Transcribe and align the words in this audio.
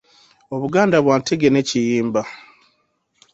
Obuganda 0.55 0.97
bwa 1.03 1.15
Ntege 1.19 1.47
ne 1.51 1.61
Kiyimba. 1.67 2.21